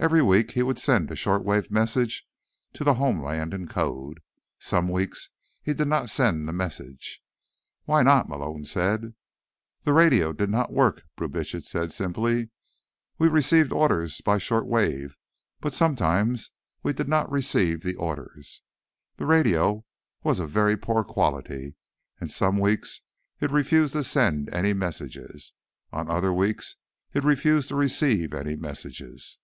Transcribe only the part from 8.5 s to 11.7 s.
said. "The radio did not work," Brubitsch